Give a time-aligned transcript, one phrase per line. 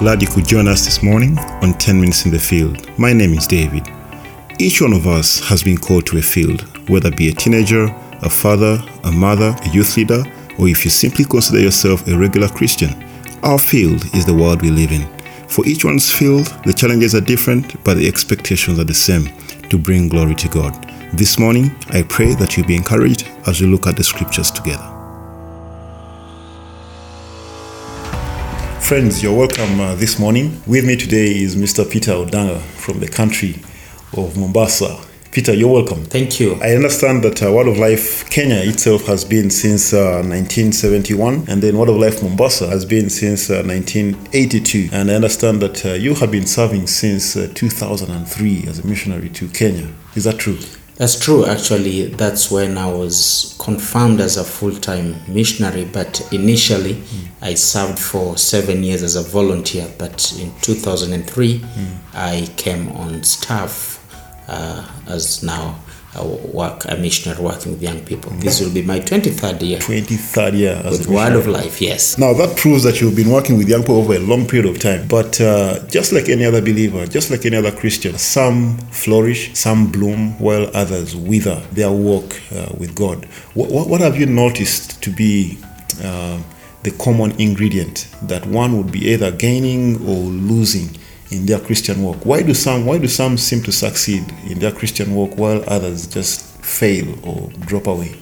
[0.00, 2.88] Glad you could join us this morning on 10 Minutes in the Field.
[2.98, 3.86] My name is David.
[4.58, 7.84] Each one of us has been called to a field, whether be a teenager,
[8.22, 10.24] a father, a mother, a youth leader,
[10.58, 12.88] or if you simply consider yourself a regular Christian.
[13.42, 15.06] Our field is the world we live in.
[15.48, 19.28] For each one's field, the challenges are different, but the expectations are the same
[19.68, 20.82] to bring glory to God.
[21.12, 24.99] This morning, I pray that you'll be encouraged as we look at the scriptures together.
[28.90, 30.60] Friends, you're welcome uh, this morning.
[30.66, 31.88] With me today is Mr.
[31.88, 33.54] Peter Odanga from the country
[34.16, 35.06] of Mombasa.
[35.30, 36.04] Peter, you're welcome.
[36.06, 36.56] Thank you.
[36.60, 41.62] I understand that uh, Word of Life Kenya itself has been since uh, 1971, and
[41.62, 44.88] then Word of Life Mombasa has been since uh, 1982.
[44.92, 49.28] And I understand that uh, you have been serving since uh, 2003 as a missionary
[49.28, 49.86] to Kenya.
[50.16, 50.58] Is that true?
[51.00, 52.08] That's true, actually.
[52.08, 57.26] That's when I was confirmed as a full time missionary, but initially mm.
[57.40, 59.90] I served for seven years as a volunteer.
[59.96, 61.96] But in 2003, mm.
[62.12, 63.96] I came on staff
[64.46, 65.80] uh, as now
[66.16, 68.32] a work a missionary working with young people.
[68.32, 69.78] This will be my 23rd year.
[69.78, 72.18] 23rd year with Word of Life, yes.
[72.18, 74.80] Now that proves that you've been working with young people over a long period of
[74.80, 75.06] time.
[75.06, 79.90] But uh, just like any other believer, just like any other Christian, some flourish, some
[79.90, 83.24] bloom, while others wither their walk uh, with God.
[83.54, 85.58] What, what, what, have you noticed to be
[86.02, 86.40] uh,
[86.82, 90.96] the common ingredient that one would be either gaining or losing
[91.30, 92.24] in their Christian walk?
[92.26, 96.06] Why do some why do some seem to succeed in their Christian walk while others
[96.06, 98.16] just fail or drop away?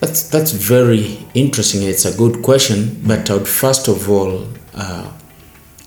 [0.00, 1.82] That's that's very interesting.
[1.82, 5.10] It's a good question, but I would first of all uh,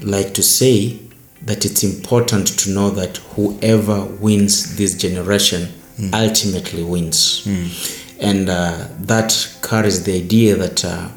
[0.00, 0.98] like to say
[1.42, 5.68] that it's important to know that whoever wins this generation
[5.98, 6.12] mm.
[6.12, 8.18] ultimately wins, mm.
[8.20, 11.08] and uh, that carries the idea that uh,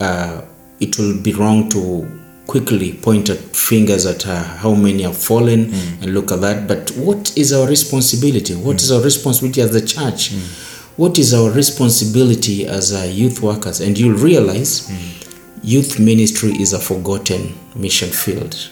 [0.00, 0.42] uh
[0.80, 5.66] it will be wrong to quickly point at fingers at uh, how many have fallen
[5.66, 6.02] mm.
[6.02, 6.66] and look at that.
[6.66, 8.54] But what is our responsibility?
[8.54, 8.82] What mm.
[8.82, 10.30] is our responsibility as the church?
[10.30, 10.98] Mm.
[10.98, 13.80] What is our responsibility as uh, youth workers?
[13.80, 15.64] And you'll realize mm.
[15.64, 18.70] youth ministry is a forgotten mission field.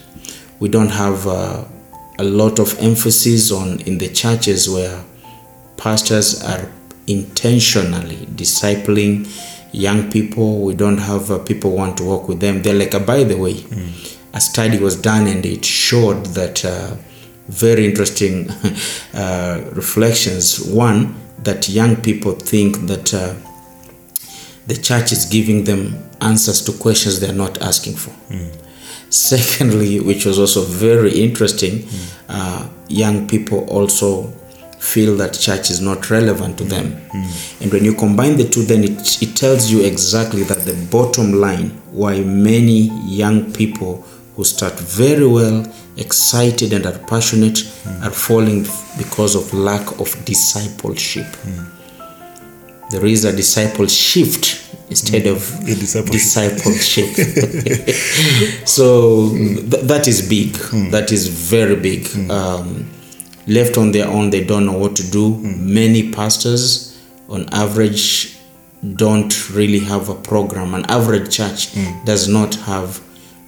[0.59, 1.64] We don't have uh,
[2.19, 5.03] a lot of emphasis on in the churches where
[5.78, 6.70] pastors are
[7.06, 9.26] intentionally discipling
[9.72, 10.62] young people.
[10.62, 12.62] We don't have uh, people want to work with them.
[12.62, 14.19] They're like, uh, by the way, mm.
[14.34, 16.97] a study was done and it showed that uh,
[17.48, 18.50] very interesting
[19.14, 20.64] uh, reflections.
[20.64, 23.34] One, that young people think that uh,
[24.66, 28.10] the church is giving them answers to questions they're not asking for.
[28.32, 28.56] Mm.
[29.09, 32.70] Secondly, which was also very interesting, mm.
[32.88, 34.32] young people also
[34.80, 36.92] feel that church is not relevant to them.
[37.09, 37.62] Mm.
[37.62, 41.32] And when you combine the two, then it, it tells you exactly that the bottom
[41.32, 44.04] line why many young people
[44.36, 48.06] who start very well, excited, and are passionate mm.
[48.06, 48.66] are falling
[48.98, 51.24] because of lack of discipleship.
[51.24, 52.90] Mm.
[52.90, 57.06] There is a disciple shift instead of discipleship.
[58.66, 60.52] so th- that is big.
[60.52, 60.90] Mm.
[60.90, 62.02] That is very big.
[62.02, 62.30] Mm.
[62.30, 62.90] Um,
[63.46, 65.58] left on their own they don't know what to do mm.
[65.60, 67.00] many pastors
[67.30, 68.36] on average
[68.96, 72.04] don't really have a program an average church mm.
[72.04, 73.00] does not have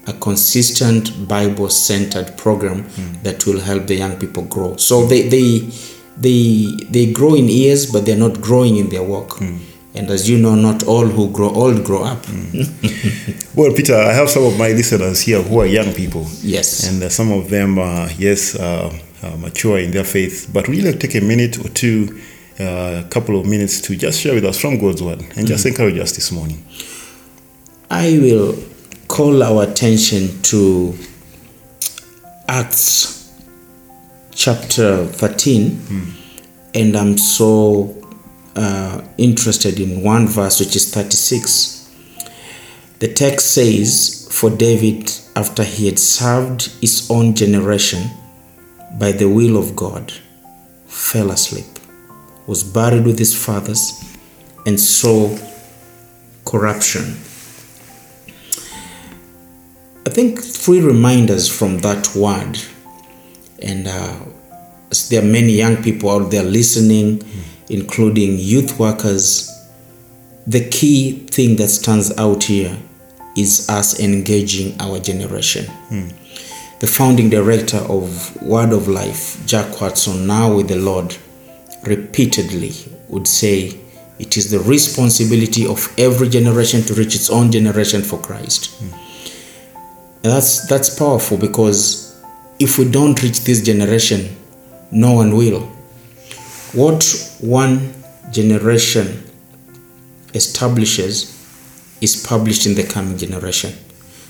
[0.06, 3.22] a consistent bible centered program mm.
[3.22, 5.60] that will help the young people grow so they they
[6.16, 9.56] they they grow in years but they're not growing in their work hmm.
[9.94, 12.60] and as you know not all who grow old grow up hmm.
[13.59, 17.03] well peter i have some of my listeners here who are young people yes and
[17.03, 18.54] uh, some of them uh, yes
[19.22, 20.50] uh, mature in their faith.
[20.53, 22.20] But would you like to take a minute or two,
[22.62, 25.69] a couple of minutes to just share with us from God's word and just mm-hmm.
[25.69, 26.65] encourage us this morning?
[27.91, 28.56] I will
[29.09, 30.97] call our attention to
[32.49, 33.39] Acts
[34.31, 36.12] chapter 13, mm.
[36.75, 37.95] and I'm so
[38.56, 41.81] uh, interested in one verse which is 36.
[42.99, 48.11] The text says, For David, after he had served his own generation,
[48.99, 50.12] by the will of God,
[50.87, 51.67] fell asleep,
[52.47, 54.03] was buried with his fathers,
[54.67, 55.37] and saw
[56.44, 57.17] corruption.
[60.05, 62.59] I think three reminders from that word,
[63.61, 64.17] and uh,
[65.09, 67.43] there are many young people out there listening, mm.
[67.71, 69.49] including youth workers.
[70.47, 72.77] The key thing that stands out here
[73.37, 75.67] is us engaging our generation.
[75.89, 76.12] Mm
[76.83, 81.17] the founding director of Word of Life, Jack Wyrtzen, now with the Lord,
[81.84, 82.73] repeatedly
[83.08, 83.79] would say
[84.19, 88.81] it is the responsibility of every generation to reach its own generation for Christ.
[88.82, 90.23] Mm.
[90.23, 92.23] That's that's powerful because
[92.58, 94.37] if we don't reach this generation,
[94.93, 95.62] no one will.
[96.73, 97.02] What
[97.40, 97.93] one
[98.31, 99.25] generation
[100.32, 101.38] establishes
[102.00, 103.73] is published in the coming generation.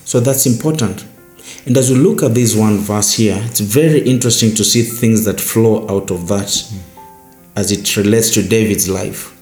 [0.04, 1.04] So that's important.
[1.66, 5.24] And as we look at this one verse here, it's very interesting to see things
[5.26, 6.50] that flow out of that
[7.56, 9.38] as it relates to David's life.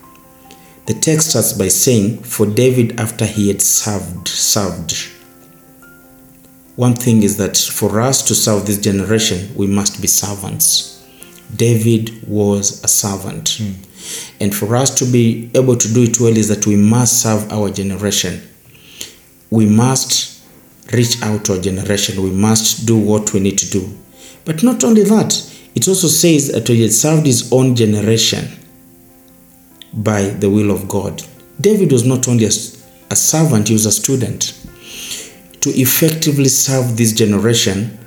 [0.86, 5.10] The text starts by saying, For David, after he had served, served.
[6.76, 11.06] One thing is that for us to serve this generation, we must be servants.
[11.54, 13.60] David was a servant.
[14.40, 17.52] And for us to be able to do it well, is that we must serve
[17.52, 18.40] our generation.
[19.50, 20.42] We must
[20.92, 22.22] reach out to our generation.
[22.22, 23.96] We must do what we need to do.
[24.44, 28.48] But not only that, it also says that he had served his own generation
[29.92, 31.22] by the will of God.
[31.60, 32.52] David was not only a,
[33.10, 34.56] a servant, he was a student.
[35.60, 37.98] To effectively serve this generation,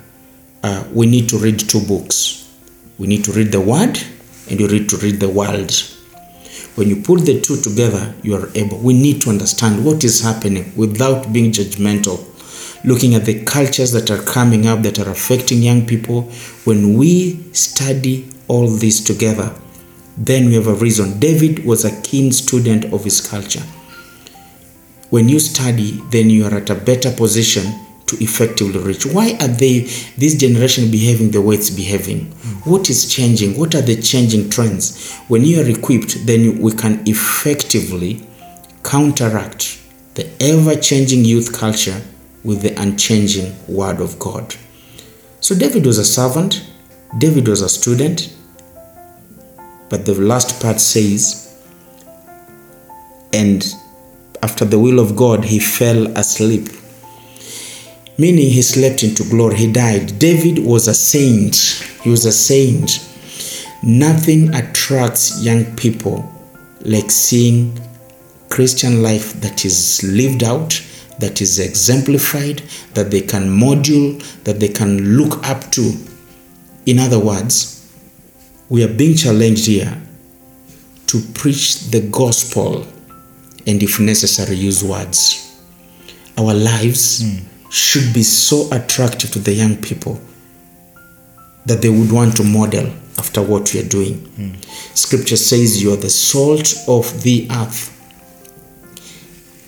[0.62, 2.50] uh, we need to read two books.
[2.98, 3.98] We need to read the Word
[4.50, 5.72] and you need to read the world.
[6.74, 8.78] When you put the two together, you are able.
[8.78, 12.24] We need to understand what is happening without being judgmental.
[12.84, 16.22] Looking at the cultures that are coming up that are affecting young people.
[16.64, 19.54] When we study all this together,
[20.18, 21.18] then we have a reason.
[21.18, 23.62] David was a keen student of his culture.
[25.08, 27.64] When you study, then you are at a better position
[28.06, 29.06] to effectively reach.
[29.06, 29.80] Why are they
[30.18, 32.32] this generation behaving the way it's behaving?
[32.64, 33.58] What is changing?
[33.58, 35.10] What are the changing trends?
[35.28, 38.26] When you are equipped, then we can effectively
[38.82, 39.80] counteract
[40.14, 42.02] the ever-changing youth culture
[42.44, 44.54] with the unchanging word of God.
[45.40, 46.64] So David was a servant,
[47.18, 48.34] David was a student,
[49.88, 51.44] but the last part says,
[53.32, 53.64] and
[54.42, 56.68] after the will of God, he fell asleep.
[58.16, 60.18] Meaning he slept into glory, he died.
[60.18, 61.56] David was a saint.
[62.02, 63.00] He was a saint.
[63.82, 66.30] Nothing attracts young people
[66.82, 67.78] like seeing
[68.50, 70.80] Christian life that is lived out,
[71.18, 72.58] that is exemplified,
[72.94, 75.92] that they can module, that they can look up to.
[76.86, 77.74] In other words,
[78.68, 80.00] we are being challenged here
[81.06, 82.86] to preach the gospel
[83.66, 85.40] and, if necessary, use words.
[86.36, 87.70] Our lives hmm.
[87.70, 90.20] should be so attractive to the young people
[91.66, 92.86] that they would want to model
[93.18, 94.18] after what we are doing.
[94.18, 94.54] Hmm.
[94.94, 97.93] Scripture says you are the salt of the earth.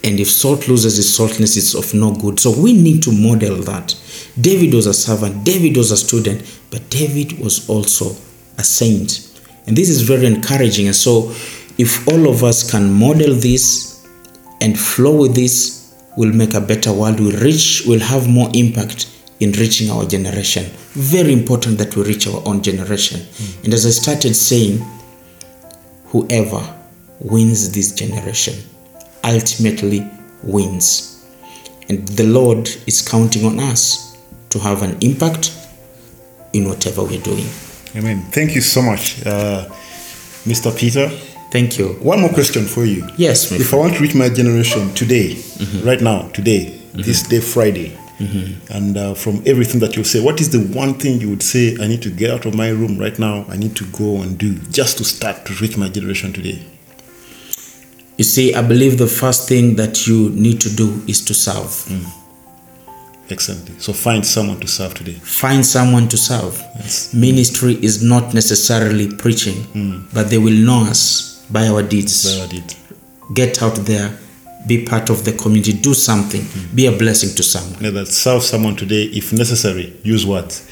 [0.07, 2.39] And if salt loses its saltness, it's of no good.
[2.39, 3.93] So we need to model that.
[4.41, 8.15] David was a servant, David was a student, but David was also
[8.57, 9.41] a saint.
[9.67, 10.87] And this is very encouraging.
[10.87, 11.33] And so,
[11.77, 14.07] if all of us can model this
[14.61, 17.19] and flow with this, we'll make a better world.
[17.19, 19.11] We'll reach, we'll have more impact
[19.41, 20.67] in reaching our generation.
[20.93, 23.23] Very important that we reach our own generation.
[23.23, 23.65] Hmm.
[23.65, 24.79] And as I started saying,
[26.07, 26.63] whoever
[27.19, 28.55] wins this generation
[29.27, 30.09] ultimately
[30.43, 31.25] wins.
[31.89, 34.17] And the Lord is counting on us
[34.51, 35.53] to have an impact
[36.53, 37.47] in whatever we're doing.
[37.95, 38.23] Amen.
[38.31, 39.67] Thank you so much, uh,
[40.45, 40.77] Mr.
[40.77, 41.09] Peter.
[41.51, 41.89] Thank you.
[42.03, 43.07] One more question for you.
[43.17, 45.37] Yes, If I want to reach my generation today,
[45.85, 47.97] right now, today, this day, Friday,
[48.71, 51.77] and uh, from everything that you say, what is the one thing you would say
[51.81, 53.47] I need to get out of my room right now?
[53.49, 56.65] I need to go and do just to start to reach my generation today.
[58.17, 61.69] You see, I believe the first thing that you need to do is to serve.
[61.89, 62.07] Mm.
[63.29, 63.79] Excellently.
[63.79, 65.13] So find someone to serve today.
[65.15, 66.63] Find someone to serve.
[66.77, 67.13] Yes.
[67.13, 70.15] Ministry is not necessarily preaching, mm.
[70.15, 72.23] but they will know us by our deeds.
[72.23, 72.75] There I did.
[73.35, 74.17] Get out there,
[74.67, 76.75] be part of the community, do something, mm.
[76.75, 77.83] be a blessing to someone.
[77.83, 80.65] Yeah, that serve someone today, if necessary, use what?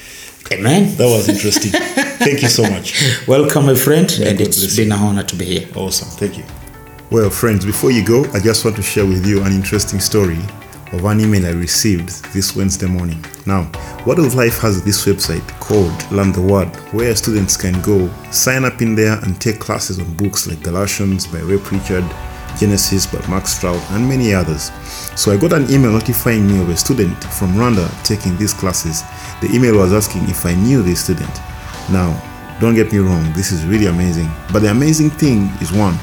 [0.52, 0.96] Amen.
[0.96, 1.72] That was interesting.
[2.24, 3.26] Thank you so much.
[3.26, 5.68] Welcome, my friend, and God it's been an honor to be here.
[5.74, 6.08] Awesome.
[6.08, 6.63] Thank you.
[7.14, 10.40] Well, friends, before you go, I just want to share with you an interesting story
[10.90, 13.24] of an email I received this Wednesday morning.
[13.46, 13.70] Now,
[14.04, 18.64] Word of Life has this website called Learn the Word, where students can go sign
[18.64, 22.04] up in there and take classes on books like Galatians by Ray Pritchard,
[22.58, 24.72] Genesis by Mark Stroud, and many others.
[25.14, 29.04] So I got an email notifying me of a student from Rwanda taking these classes.
[29.40, 31.36] The email was asking if I knew this student.
[31.92, 32.20] Now,
[32.60, 34.28] don't get me wrong, this is really amazing.
[34.52, 35.96] But the amazing thing is one,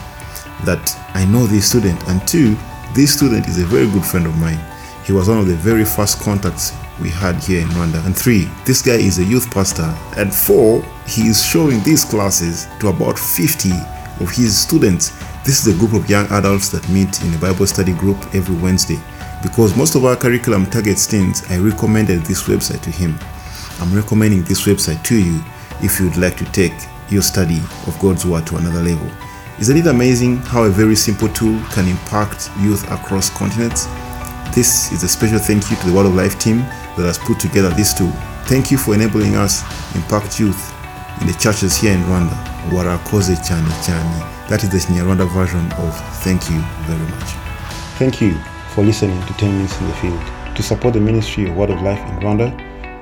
[0.65, 2.55] that I know this student, and two,
[2.93, 4.59] this student is a very good friend of mine.
[5.05, 8.05] He was one of the very first contacts we had here in Rwanda.
[8.05, 9.95] And three, this guy is a youth pastor.
[10.17, 13.71] And four, he is showing these classes to about 50
[14.19, 15.09] of his students.
[15.43, 18.55] This is a group of young adults that meet in a Bible study group every
[18.55, 18.99] Wednesday.
[19.41, 23.17] Because most of our curriculum targets teens, I recommended this website to him.
[23.79, 25.41] I'm recommending this website to you
[25.81, 26.73] if you'd like to take
[27.09, 29.09] your study of God's Word to another level.
[29.61, 33.85] Isn't it amazing how a very simple tool can impact youth across continents?
[34.55, 36.61] This is a special thank you to the Word of Life team
[36.97, 38.09] that has put together this tool.
[38.49, 39.61] Thank you for enabling us
[39.93, 40.73] impact youth
[41.21, 42.33] in the churches here in Rwanda.
[42.73, 44.19] Warakoze cyane cyane.
[44.49, 47.29] That is the Nyarwanda version of thank you very much.
[47.99, 48.33] Thank you
[48.73, 50.19] for listening to 10 Minutes in the Field.
[50.55, 52.51] To support the ministry of Word of Life in Rwanda,